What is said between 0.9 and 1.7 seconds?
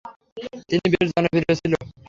বেশ জনপ্রিয়